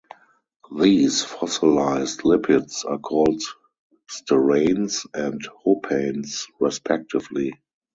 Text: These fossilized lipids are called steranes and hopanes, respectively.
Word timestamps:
These 0.75 1.23
fossilized 1.23 2.21
lipids 2.21 2.89
are 2.89 2.97
called 2.97 3.43
steranes 4.09 5.05
and 5.13 5.39
hopanes, 5.63 6.47
respectively. 6.59 7.53